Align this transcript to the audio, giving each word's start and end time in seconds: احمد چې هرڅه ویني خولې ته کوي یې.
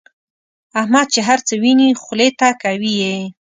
احمد 0.79 1.07
چې 1.13 1.19
هرڅه 1.27 1.53
ویني 1.61 1.87
خولې 2.01 2.29
ته 2.39 2.47
کوي 2.63 2.93
یې. 3.03 3.15